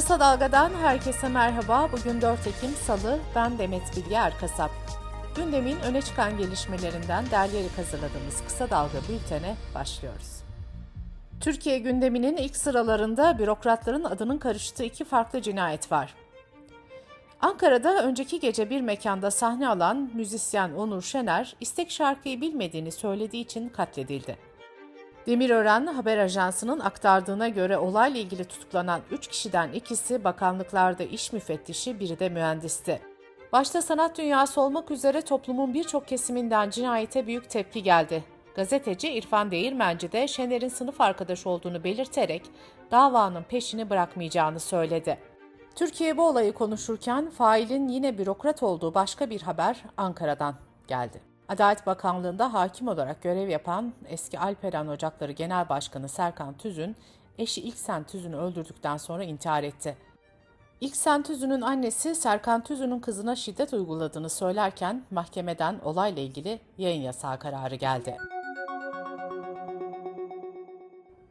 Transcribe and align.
Kısa 0.00 0.20
Dalga'dan 0.20 0.70
herkese 0.74 1.28
merhaba. 1.28 1.88
Bugün 1.92 2.20
4 2.20 2.46
Ekim 2.46 2.70
Salı, 2.70 3.18
ben 3.34 3.58
Demet 3.58 3.96
Bilge 3.96 4.14
Erkasap. 4.14 4.70
Gündemin 5.36 5.80
öne 5.80 6.02
çıkan 6.02 6.38
gelişmelerinden 6.38 7.30
derleyerek 7.30 7.78
hazırladığımız 7.78 8.42
Kısa 8.46 8.70
Dalga 8.70 8.98
bültene 9.08 9.56
başlıyoruz. 9.74 10.42
Türkiye 11.40 11.78
gündeminin 11.78 12.36
ilk 12.36 12.56
sıralarında 12.56 13.38
bürokratların 13.38 14.04
adının 14.04 14.38
karıştığı 14.38 14.84
iki 14.84 15.04
farklı 15.04 15.42
cinayet 15.42 15.92
var. 15.92 16.14
Ankara'da 17.40 18.04
önceki 18.04 18.40
gece 18.40 18.70
bir 18.70 18.80
mekanda 18.80 19.30
sahne 19.30 19.68
alan 19.68 20.10
müzisyen 20.14 20.72
Onur 20.72 21.02
Şener, 21.02 21.56
istek 21.60 21.90
şarkıyı 21.90 22.40
bilmediğini 22.40 22.92
söylediği 22.92 23.44
için 23.44 23.68
katledildi. 23.68 24.49
Demirören 25.26 25.86
Haber 25.86 26.18
Ajansı'nın 26.18 26.80
aktardığına 26.80 27.48
göre 27.48 27.78
olayla 27.78 28.20
ilgili 28.20 28.44
tutuklanan 28.44 29.00
3 29.10 29.26
kişiden 29.26 29.72
ikisi 29.72 30.24
bakanlıklarda 30.24 31.02
iş 31.02 31.32
müfettişi, 31.32 32.00
biri 32.00 32.18
de 32.18 32.28
mühendisti. 32.28 33.00
Başta 33.52 33.82
sanat 33.82 34.18
dünyası 34.18 34.60
olmak 34.60 34.90
üzere 34.90 35.20
toplumun 35.20 35.74
birçok 35.74 36.08
kesiminden 36.08 36.70
cinayete 36.70 37.26
büyük 37.26 37.50
tepki 37.50 37.82
geldi. 37.82 38.24
Gazeteci 38.54 39.12
İrfan 39.12 39.50
Değirmenci 39.50 40.12
de 40.12 40.28
Şener'in 40.28 40.68
sınıf 40.68 41.00
arkadaşı 41.00 41.48
olduğunu 41.48 41.84
belirterek 41.84 42.42
davanın 42.90 43.42
peşini 43.42 43.90
bırakmayacağını 43.90 44.60
söyledi. 44.60 45.18
Türkiye 45.74 46.16
bu 46.16 46.26
olayı 46.26 46.52
konuşurken 46.52 47.30
failin 47.30 47.88
yine 47.88 48.18
bürokrat 48.18 48.62
olduğu 48.62 48.94
başka 48.94 49.30
bir 49.30 49.42
haber 49.42 49.84
Ankara'dan 49.96 50.54
geldi. 50.88 51.29
Adalet 51.50 51.86
Bakanlığı'nda 51.86 52.54
hakim 52.54 52.88
olarak 52.88 53.22
görev 53.22 53.48
yapan 53.48 53.92
eski 54.08 54.38
Alperen 54.38 54.86
Ocakları 54.86 55.32
Genel 55.32 55.68
Başkanı 55.68 56.08
Serkan 56.08 56.54
Tüzün, 56.54 56.96
eşi 57.38 57.60
İlksen 57.60 58.04
Tüzün'ü 58.04 58.36
öldürdükten 58.36 58.96
sonra 58.96 59.24
intihar 59.24 59.62
etti. 59.62 59.96
İlksen 60.80 61.22
Tüzün'ün 61.22 61.60
annesi 61.60 62.14
Serkan 62.14 62.64
Tüzün'ün 62.64 63.00
kızına 63.00 63.36
şiddet 63.36 63.72
uyguladığını 63.72 64.30
söylerken 64.30 65.02
mahkemeden 65.10 65.80
olayla 65.84 66.22
ilgili 66.22 66.60
yayın 66.78 67.02
yasağı 67.02 67.38
kararı 67.38 67.74
geldi. 67.74 68.16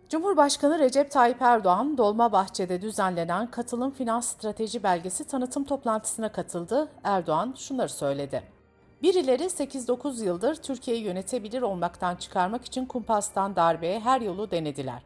Cumhurbaşkanı 0.09 0.79
Recep 0.79 1.11
Tayyip 1.11 1.41
Erdoğan, 1.41 1.97
Dolmabahçe'de 1.97 2.81
düzenlenen 2.81 3.51
Katılım 3.51 3.91
Finans 3.91 4.27
Strateji 4.27 4.83
Belgesi 4.83 5.27
tanıtım 5.27 5.63
toplantısına 5.63 6.31
katıldı. 6.31 6.87
Erdoğan 7.03 7.55
şunları 7.57 7.89
söyledi. 7.89 8.58
Birileri 9.03 9.43
8-9 9.43 10.23
yıldır 10.23 10.55
Türkiye'yi 10.55 11.03
yönetebilir 11.03 11.61
olmaktan 11.61 12.15
çıkarmak 12.15 12.65
için 12.65 12.85
kumpastan 12.85 13.55
darbeye 13.55 13.99
her 13.99 14.21
yolu 14.21 14.51
denediler. 14.51 15.01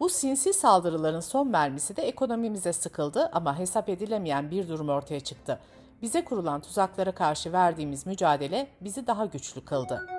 Bu 0.00 0.08
sinsi 0.08 0.52
saldırıların 0.52 1.20
son 1.20 1.48
mermisi 1.48 1.96
de 1.96 2.02
ekonomimize 2.02 2.72
sıkıldı 2.72 3.30
ama 3.32 3.58
hesap 3.58 3.88
edilemeyen 3.88 4.50
bir 4.50 4.68
durum 4.68 4.88
ortaya 4.88 5.20
çıktı. 5.20 5.58
Bize 6.02 6.24
kurulan 6.24 6.60
tuzaklara 6.60 7.12
karşı 7.12 7.52
verdiğimiz 7.52 8.06
mücadele 8.06 8.68
bizi 8.80 9.06
daha 9.06 9.26
güçlü 9.26 9.64
kıldı. 9.64 10.17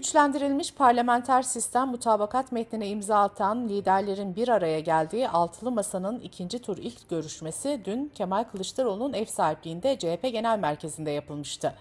Güçlendirilmiş 0.00 0.74
parlamenter 0.74 1.42
sistem 1.42 1.88
mutabakat 1.88 2.52
metnine 2.52 2.88
imza 2.88 3.22
atan 3.22 3.68
liderlerin 3.68 4.36
bir 4.36 4.48
araya 4.48 4.80
geldiği 4.80 5.28
altılı 5.28 5.70
masanın 5.70 6.20
ikinci 6.20 6.58
tur 6.58 6.78
ilk 6.78 7.10
görüşmesi 7.10 7.80
dün 7.84 8.12
Kemal 8.14 8.44
Kılıçdaroğlu'nun 8.44 9.12
ev 9.12 9.24
sahipliğinde 9.24 9.98
CHP 9.98 10.22
Genel 10.22 10.58
Merkezi'nde 10.58 11.10
yapılmıştı. 11.10 11.74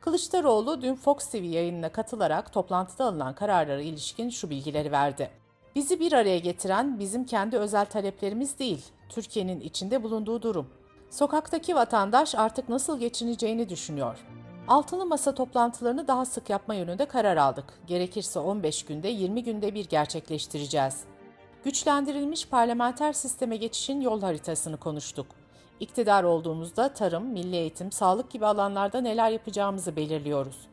Kılıçdaroğlu 0.00 0.82
dün 0.82 0.94
Fox 0.94 1.30
TV 1.30 1.36
yayınına 1.36 1.88
katılarak 1.88 2.52
toplantıda 2.52 3.04
alınan 3.04 3.34
kararlara 3.34 3.80
ilişkin 3.80 4.30
şu 4.30 4.50
bilgileri 4.50 4.92
verdi. 4.92 5.30
Bizi 5.74 6.00
bir 6.00 6.12
araya 6.12 6.38
getiren 6.38 6.98
bizim 6.98 7.24
kendi 7.24 7.58
özel 7.58 7.86
taleplerimiz 7.86 8.58
değil, 8.58 8.84
Türkiye'nin 9.08 9.60
içinde 9.60 10.02
bulunduğu 10.02 10.42
durum. 10.42 10.70
Sokaktaki 11.10 11.74
vatandaş 11.74 12.34
artık 12.34 12.68
nasıl 12.68 13.00
geçineceğini 13.00 13.68
düşünüyor. 13.68 14.18
Altılı 14.70 15.06
masa 15.06 15.34
toplantılarını 15.34 16.08
daha 16.08 16.24
sık 16.24 16.50
yapma 16.50 16.74
yönünde 16.74 17.04
karar 17.04 17.36
aldık. 17.36 17.64
Gerekirse 17.86 18.38
15 18.38 18.84
günde 18.84 19.08
20 19.08 19.44
günde 19.44 19.74
bir 19.74 19.88
gerçekleştireceğiz. 19.88 21.04
Güçlendirilmiş 21.64 22.48
parlamenter 22.48 23.12
sisteme 23.12 23.56
geçişin 23.56 24.00
yol 24.00 24.22
haritasını 24.22 24.76
konuştuk. 24.76 25.26
İktidar 25.80 26.24
olduğumuzda 26.24 26.88
tarım, 26.88 27.26
milli 27.26 27.56
eğitim, 27.56 27.92
sağlık 27.92 28.30
gibi 28.30 28.46
alanlarda 28.46 29.00
neler 29.00 29.30
yapacağımızı 29.30 29.96
belirliyoruz. 29.96 30.68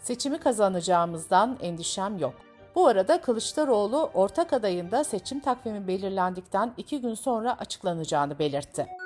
Seçimi 0.00 0.38
kazanacağımızdan 0.38 1.58
endişem 1.60 2.18
yok. 2.18 2.34
Bu 2.74 2.86
arada 2.86 3.20
Kılıçdaroğlu 3.20 4.10
ortak 4.14 4.52
adayında 4.52 5.04
seçim 5.04 5.40
takvimi 5.40 5.88
belirlendikten 5.88 6.74
iki 6.76 7.00
gün 7.00 7.14
sonra 7.14 7.58
açıklanacağını 7.58 8.38
belirtti. 8.38 9.01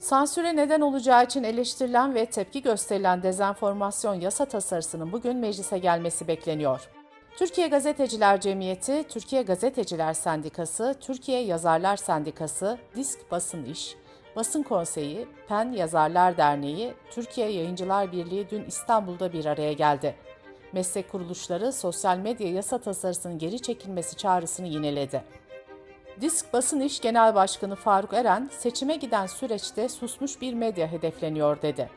Sansüre 0.00 0.56
neden 0.56 0.80
olacağı 0.80 1.24
için 1.24 1.42
eleştirilen 1.42 2.14
ve 2.14 2.26
tepki 2.26 2.62
gösterilen 2.62 3.22
dezenformasyon 3.22 4.14
yasa 4.14 4.44
tasarısının 4.44 5.12
bugün 5.12 5.36
meclise 5.36 5.78
gelmesi 5.78 6.28
bekleniyor. 6.28 6.88
Türkiye 7.36 7.68
Gazeteciler 7.68 8.40
Cemiyeti, 8.40 9.04
Türkiye 9.08 9.42
Gazeteciler 9.42 10.14
Sendikası, 10.14 10.94
Türkiye 11.00 11.42
Yazarlar 11.42 11.96
Sendikası, 11.96 12.78
Disk 12.96 13.30
Basın 13.30 13.64
İş, 13.64 13.96
Basın 14.36 14.62
Konseyi, 14.62 15.28
PEN 15.48 15.72
Yazarlar 15.72 16.36
Derneği, 16.36 16.94
Türkiye 17.10 17.48
Yayıncılar 17.48 18.12
Birliği 18.12 18.50
dün 18.50 18.64
İstanbul'da 18.64 19.32
bir 19.32 19.44
araya 19.44 19.72
geldi. 19.72 20.14
Meslek 20.72 21.12
kuruluşları 21.12 21.72
sosyal 21.72 22.18
medya 22.18 22.52
yasa 22.52 22.78
tasarısının 22.78 23.38
geri 23.38 23.62
çekilmesi 23.62 24.16
çağrısını 24.16 24.66
yineledi. 24.66 25.24
Disk 26.20 26.52
Basın 26.52 26.80
İş 26.80 27.00
Genel 27.00 27.34
Başkanı 27.34 27.74
Faruk 27.74 28.12
Eren, 28.14 28.50
seçime 28.58 28.96
giden 28.96 29.26
süreçte 29.26 29.88
susmuş 29.88 30.40
bir 30.40 30.54
medya 30.54 30.86
hedefleniyor 30.86 31.62
dedi. 31.62 31.90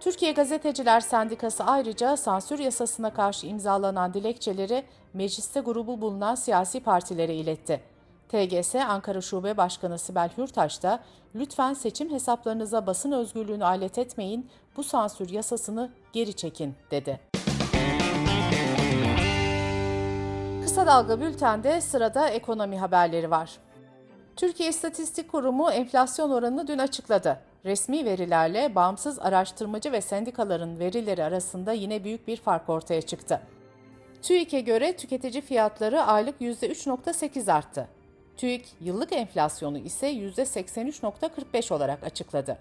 Türkiye 0.00 0.32
Gazeteciler 0.32 1.00
Sendikası 1.00 1.64
ayrıca 1.64 2.16
sansür 2.16 2.58
yasasına 2.58 3.14
karşı 3.14 3.46
imzalanan 3.46 4.14
dilekçeleri 4.14 4.84
mecliste 5.14 5.60
grubu 5.60 6.00
bulunan 6.00 6.34
siyasi 6.34 6.80
partilere 6.80 7.34
iletti. 7.34 7.80
TGS 8.28 8.74
Ankara 8.74 9.20
Şube 9.20 9.56
Başkanı 9.56 9.98
Sibel 9.98 10.30
Hürtaş 10.38 10.82
da 10.82 11.00
lütfen 11.34 11.74
seçim 11.74 12.12
hesaplarınıza 12.12 12.86
basın 12.86 13.12
özgürlüğünü 13.12 13.64
alet 13.64 13.98
etmeyin, 13.98 14.50
bu 14.76 14.82
sansür 14.82 15.30
yasasını 15.30 15.90
geri 16.12 16.36
çekin 16.36 16.74
dedi. 16.90 17.35
Kısa 20.76 20.86
Dalga 20.86 21.20
Bülten'de 21.20 21.80
sırada 21.80 22.28
ekonomi 22.28 22.78
haberleri 22.78 23.30
var. 23.30 23.58
Türkiye 24.36 24.68
İstatistik 24.68 25.32
Kurumu 25.32 25.70
enflasyon 25.70 26.30
oranını 26.30 26.66
dün 26.66 26.78
açıkladı. 26.78 27.40
Resmi 27.64 28.04
verilerle 28.04 28.74
bağımsız 28.74 29.18
araştırmacı 29.18 29.92
ve 29.92 30.00
sendikaların 30.00 30.78
verileri 30.78 31.24
arasında 31.24 31.72
yine 31.72 32.04
büyük 32.04 32.28
bir 32.28 32.36
fark 32.36 32.68
ortaya 32.68 33.02
çıktı. 33.02 33.40
TÜİK'e 34.22 34.60
göre 34.60 34.96
tüketici 34.96 35.42
fiyatları 35.42 36.02
aylık 36.02 36.40
%3.8 36.40 37.52
arttı. 37.52 37.88
TÜİK 38.36 38.66
yıllık 38.80 39.12
enflasyonu 39.12 39.78
ise 39.78 40.12
%83.45 40.12 41.74
olarak 41.74 42.04
açıkladı. 42.04 42.58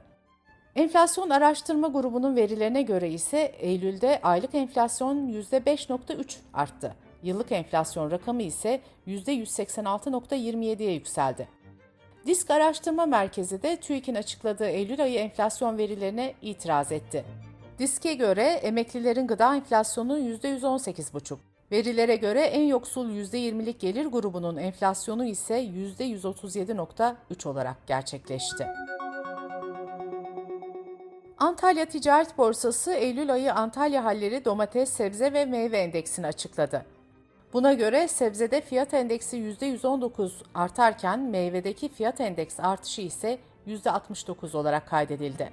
Enflasyon 0.75 1.29
Araştırma 1.29 1.87
Grubu'nun 1.87 2.35
verilerine 2.35 2.81
göre 2.81 3.09
ise 3.09 3.37
Eylül'de 3.39 4.19
aylık 4.23 4.55
enflasyon 4.55 5.27
%5.3 5.27 6.37
arttı. 6.53 7.04
Yıllık 7.25 7.51
enflasyon 7.51 8.11
rakamı 8.11 8.41
ise 8.43 8.81
%186.27'ye 9.07 10.93
yükseldi. 10.93 11.47
Disk 12.25 12.51
Araştırma 12.51 13.05
Merkezi 13.05 13.63
de 13.63 13.77
TÜİK'in 13.77 14.15
açıkladığı 14.15 14.67
Eylül 14.67 15.03
ayı 15.03 15.19
enflasyon 15.19 15.77
verilerine 15.77 16.33
itiraz 16.41 16.91
etti. 16.91 17.25
Disk'e 17.79 18.13
göre 18.13 18.43
emeklilerin 18.43 19.27
gıda 19.27 19.55
enflasyonu 19.55 20.19
%118,5. 20.19 21.37
Verilere 21.71 22.15
göre 22.15 22.41
en 22.41 22.63
yoksul 22.67 23.09
%20'lik 23.09 23.79
gelir 23.79 24.05
grubunun 24.05 24.57
enflasyonu 24.57 25.25
ise 25.25 25.63
%137,3 25.63 27.49
olarak 27.49 27.87
gerçekleşti. 27.87 28.67
Antalya 31.37 31.85
Ticaret 31.85 32.37
Borsası 32.37 32.93
Eylül 32.93 33.33
ayı 33.33 33.53
Antalya 33.53 34.03
halleri 34.03 34.45
domates, 34.45 34.89
sebze 34.89 35.33
ve 35.33 35.45
meyve 35.45 35.77
endeksini 35.77 36.27
açıkladı. 36.27 36.94
Buna 37.55 37.73
göre 37.73 38.07
sebzede 38.07 38.61
fiyat 38.61 38.93
endeksi 38.93 39.37
%119 39.37 40.31
artarken 40.55 41.19
meyvedeki 41.19 41.89
fiyat 41.89 42.21
endeks 42.21 42.59
artışı 42.59 43.01
ise 43.01 43.37
%69 43.67 44.57
olarak 44.57 44.87
kaydedildi. 44.87 45.49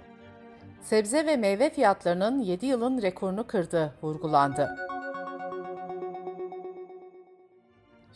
Sebze 0.81 1.26
ve 1.26 1.37
meyve 1.37 1.70
fiyatlarının 1.70 2.40
7 2.40 2.66
yılın 2.66 3.02
rekorunu 3.02 3.46
kırdığı 3.46 3.94
vurgulandı. 4.02 4.76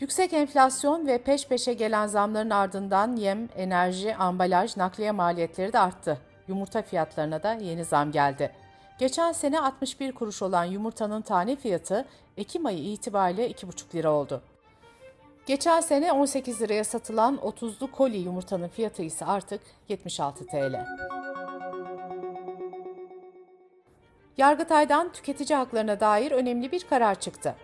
Yüksek 0.01 0.33
enflasyon 0.33 1.07
ve 1.07 1.19
peş 1.19 1.49
peşe 1.49 1.73
gelen 1.73 2.07
zamların 2.07 2.51
ardından 2.51 3.17
yem, 3.17 3.49
enerji, 3.57 4.17
ambalaj, 4.17 4.77
nakliye 4.77 5.11
maliyetleri 5.11 5.73
de 5.73 5.79
arttı. 5.79 6.19
Yumurta 6.49 6.83
fiyatlarına 6.83 7.43
da 7.43 7.53
yeni 7.53 7.85
zam 7.85 8.13
geldi. 8.13 8.53
Geçen 8.99 9.33
sene 9.33 9.61
61 9.61 10.13
kuruş 10.13 10.43
olan 10.43 10.65
yumurtanın 10.65 11.23
tane 11.23 11.57
fiyatı 11.57 12.07
Ekim 12.37 12.67
ayı 12.67 12.79
itibariyle 12.79 13.51
2,5 13.51 13.95
lira 13.95 14.11
oldu. 14.11 14.43
Geçen 15.47 15.81
sene 15.81 16.13
18 16.13 16.63
liraya 16.63 16.85
satılan 16.85 17.37
30'lu 17.37 17.91
koli 17.91 18.17
yumurtanın 18.17 18.69
fiyatı 18.69 19.03
ise 19.03 19.25
artık 19.25 19.61
76 19.89 20.47
TL. 20.47 20.87
Yargıtay'dan 24.37 25.13
tüketici 25.13 25.57
haklarına 25.57 26.01
dair 26.01 26.33
önemli 26.33 26.73
bir 26.73 26.85
karar 26.85 27.21
çıktı. 27.21 27.55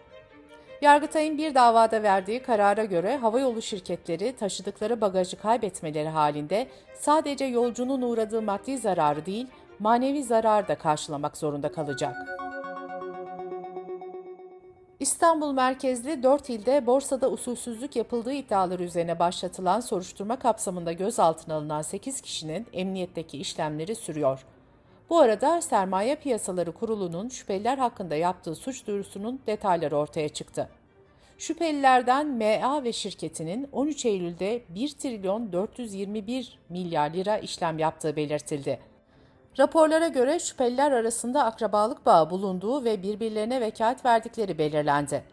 Yargıtay'ın 0.83 1.39
bir 1.39 1.55
davada 1.55 2.03
verdiği 2.03 2.43
karara 2.43 2.85
göre 2.85 3.17
havayolu 3.17 3.63
şirketleri 3.63 4.37
taşıdıkları 4.37 5.01
bagajı 5.01 5.41
kaybetmeleri 5.41 6.09
halinde 6.09 6.67
sadece 6.95 7.45
yolcunun 7.45 8.03
uğradığı 8.03 8.43
maddi 8.43 8.79
zararı 8.79 9.27
değil, 9.27 9.47
manevi 9.83 10.25
zararı 10.25 10.69
da 10.69 10.79
karşılamak 10.79 11.37
zorunda 11.37 11.73
kalacak. 11.73 12.17
İstanbul 15.01 15.53
merkezli 15.53 16.23
4 16.23 16.51
ilde 16.51 16.87
borsada 16.87 17.31
usulsüzlük 17.31 17.97
yapıldığı 17.97 18.33
iddiaları 18.33 18.83
üzerine 18.83 19.19
başlatılan 19.19 19.81
soruşturma 19.81 20.39
kapsamında 20.39 20.93
gözaltına 20.93 21.55
alınan 21.55 21.83
8 21.83 22.21
kişinin 22.21 22.67
emniyetteki 22.73 23.39
işlemleri 23.39 23.95
sürüyor. 23.95 24.47
Bu 25.11 25.19
arada 25.19 25.63
Sermaye 25.63 26.17
Piyasaları 26.17 26.73
Kurulu'nun 26.73 27.29
şüpheliler 27.29 27.79
hakkında 27.79 28.15
yaptığı 28.15 28.55
suç 28.55 28.87
duyurusunun 28.87 29.41
detayları 29.47 29.97
ortaya 29.97 30.29
çıktı. 30.29 30.69
Şüphelilerden 31.39 32.27
MA 32.27 32.85
ve 32.85 32.93
şirketinin 32.93 33.69
13 33.73 34.05
Eylül'de 34.05 34.63
1 34.69 34.89
trilyon 34.89 35.53
421 35.53 36.59
milyar 36.69 37.11
lira 37.11 37.39
işlem 37.39 37.79
yaptığı 37.79 38.17
belirtildi. 38.17 38.92
Raporlara 39.59 40.09
göre 40.09 40.39
şüpheliler 40.39 40.93
arasında 40.93 41.45
akrabalık 41.45 42.07
bağı 42.07 42.31
bulunduğu 42.31 42.85
ve 42.85 43.03
birbirlerine 43.03 43.61
vekalet 43.61 44.05
verdikleri 44.05 44.59
belirlendi. 44.59 45.25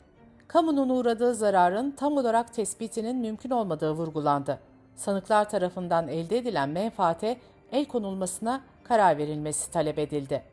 Kamunun 0.47 0.89
uğradığı 0.89 1.35
zararın 1.35 1.91
tam 1.91 2.17
olarak 2.17 2.53
tespitinin 2.53 3.17
mümkün 3.17 3.49
olmadığı 3.49 3.91
vurgulandı. 3.91 4.59
Sanıklar 4.95 5.49
tarafından 5.49 6.07
elde 6.07 6.37
edilen 6.37 6.69
menfaate 6.69 7.37
el 7.71 7.85
konulmasına 7.85 8.61
karar 8.83 9.17
verilmesi 9.17 9.71
talep 9.71 9.99
edildi. 9.99 10.43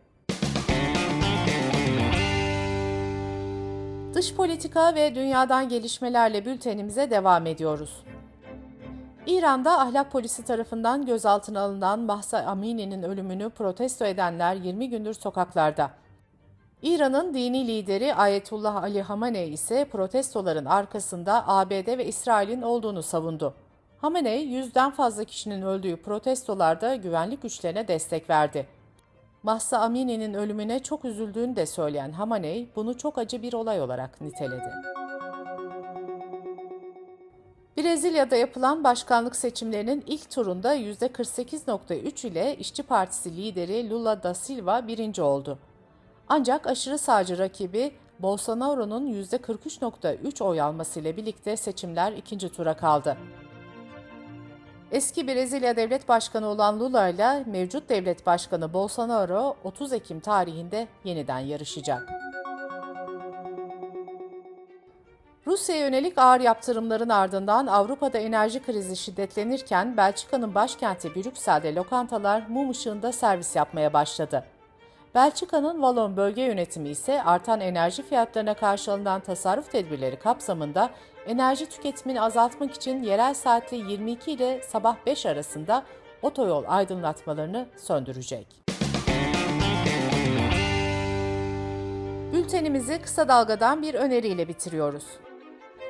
Dış 4.14 4.34
politika 4.34 4.94
ve 4.94 5.14
dünyadan 5.14 5.68
gelişmelerle 5.68 6.44
bültenimize 6.44 7.10
devam 7.10 7.46
ediyoruz. 7.46 8.02
İran'da 9.26 9.80
ahlak 9.80 10.12
polisi 10.12 10.44
tarafından 10.44 11.06
gözaltına 11.06 11.60
alınan 11.60 12.00
Mahsa 12.00 12.38
Amini'nin 12.38 13.02
ölümünü 13.02 13.50
protesto 13.50 14.04
edenler 14.04 14.54
20 14.54 14.90
gündür 14.90 15.14
sokaklarda. 15.14 15.90
İran'ın 16.82 17.34
dini 17.34 17.66
lideri 17.66 18.14
Ayetullah 18.14 18.82
Ali 18.82 19.02
Hamaney 19.02 19.52
ise 19.52 19.84
protestoların 19.84 20.64
arkasında 20.64 21.44
ABD 21.48 21.98
ve 21.98 22.06
İsrail'in 22.06 22.62
olduğunu 22.62 23.02
savundu. 23.02 23.54
Hamenei 23.98 24.46
yüzden 24.46 24.90
fazla 24.90 25.24
kişinin 25.24 25.62
öldüğü 25.62 26.02
protestolarda 26.02 26.94
güvenlik 26.94 27.42
güçlerine 27.42 27.88
destek 27.88 28.30
verdi. 28.30 28.66
Mahsa 29.42 29.78
Amini'nin 29.78 30.34
ölümüne 30.34 30.82
çok 30.82 31.04
üzüldüğünü 31.04 31.56
de 31.56 31.66
söyleyen 31.66 32.12
Hamaney 32.12 32.68
bunu 32.76 32.98
çok 32.98 33.18
acı 33.18 33.42
bir 33.42 33.52
olay 33.52 33.80
olarak 33.80 34.20
niteledi. 34.20 34.72
Brezilya'da 37.86 38.36
yapılan 38.36 38.84
başkanlık 38.84 39.36
seçimlerinin 39.36 40.04
ilk 40.06 40.30
turunda 40.30 40.76
%48.3 40.76 42.26
ile 42.26 42.56
İşçi 42.56 42.82
Partisi 42.82 43.36
lideri 43.36 43.90
Lula 43.90 44.22
da 44.22 44.34
Silva 44.34 44.86
birinci 44.86 45.22
oldu. 45.22 45.58
Ancak 46.28 46.66
aşırı 46.66 46.98
sağcı 46.98 47.38
rakibi 47.38 47.92
Bolsonaro'nun 48.18 49.12
%43.3 49.12 50.44
oy 50.44 50.60
almasıyla 50.60 51.16
birlikte 51.16 51.56
seçimler 51.56 52.12
ikinci 52.12 52.48
tura 52.48 52.76
kaldı. 52.76 53.16
Eski 54.92 55.28
Brezilya 55.28 55.76
Devlet 55.76 56.08
Başkanı 56.08 56.46
olan 56.46 56.80
Lula 56.80 57.08
ile 57.08 57.44
mevcut 57.46 57.88
devlet 57.88 58.26
başkanı 58.26 58.72
Bolsonaro 58.72 59.56
30 59.64 59.92
Ekim 59.92 60.20
tarihinde 60.20 60.88
yeniden 61.04 61.38
yarışacak. 61.38 62.25
Rusya'ya 65.46 65.80
yönelik 65.80 66.18
ağır 66.18 66.40
yaptırımların 66.40 67.08
ardından 67.08 67.66
Avrupa'da 67.66 68.18
enerji 68.18 68.62
krizi 68.62 68.96
şiddetlenirken 68.96 69.96
Belçika'nın 69.96 70.54
başkenti 70.54 71.14
Brüksel'de 71.14 71.74
lokantalar 71.74 72.42
mum 72.48 72.70
ışığında 72.70 73.12
servis 73.12 73.56
yapmaya 73.56 73.92
başladı. 73.92 74.44
Belçika'nın 75.14 75.82
Valon 75.82 76.16
bölge 76.16 76.42
yönetimi 76.42 76.88
ise 76.88 77.22
artan 77.22 77.60
enerji 77.60 78.02
fiyatlarına 78.02 78.54
karşı 78.54 78.92
alınan 78.92 79.20
tasarruf 79.20 79.72
tedbirleri 79.72 80.18
kapsamında 80.18 80.90
enerji 81.26 81.66
tüketimini 81.68 82.20
azaltmak 82.20 82.74
için 82.74 83.02
yerel 83.02 83.34
saatte 83.34 83.76
22 83.76 84.32
ile 84.32 84.62
sabah 84.62 84.96
5 85.06 85.26
arasında 85.26 85.82
otoyol 86.22 86.64
aydınlatmalarını 86.66 87.66
söndürecek. 87.76 88.46
Bültenimizi 92.32 93.02
kısa 93.02 93.28
dalgadan 93.28 93.82
bir 93.82 93.94
öneriyle 93.94 94.48
bitiriyoruz. 94.48 95.04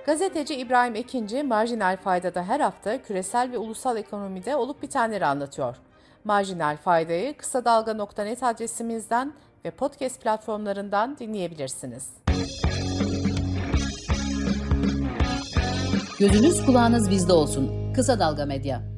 Gazeteci 0.07 0.55
İbrahim 0.55 0.95
Ekinci, 0.95 1.43
marjinal 1.43 1.97
faydada 1.97 2.43
her 2.43 2.61
hafta 2.61 3.03
küresel 3.03 3.53
ve 3.53 3.59
ulusal 3.59 3.97
ekonomide 3.97 4.57
olup 4.57 4.83
bitenleri 4.83 5.27
anlatıyor. 5.27 5.77
Marjinal 6.25 6.77
faydayı 6.77 7.37
kısa 7.37 7.65
dalga.net 7.65 8.43
adresimizden 8.43 9.33
ve 9.65 9.71
podcast 9.71 10.23
platformlarından 10.23 11.19
dinleyebilirsiniz. 11.19 12.11
Gözünüz 16.19 16.67
kulağınız 16.67 17.11
bizde 17.11 17.33
olsun. 17.33 17.93
Kısa 17.95 18.19
Dalga 18.19 18.47
Medya. 18.47 18.96